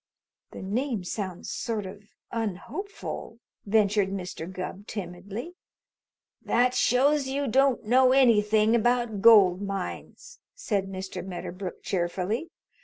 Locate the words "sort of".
1.51-2.05